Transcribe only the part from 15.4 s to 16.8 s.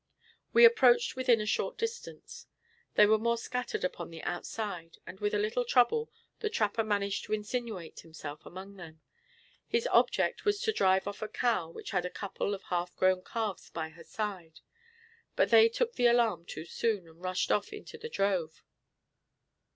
they took the alarm too